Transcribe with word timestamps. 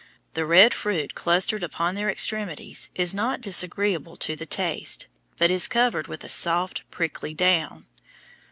The 0.33 0.47
red 0.47 0.73
fruit 0.73 1.13
clustered 1.13 1.61
upon 1.63 1.93
their 1.93 2.09
extremities 2.09 2.89
is 2.95 3.13
not 3.13 3.39
disagreeable 3.39 4.15
to 4.17 4.35
the 4.35 4.47
taste, 4.47 5.05
but 5.37 5.51
is 5.51 5.67
covered 5.67 6.07
with 6.07 6.23
a 6.23 6.27
soft, 6.27 6.81
prickly 6.89 7.35
down. 7.35 7.85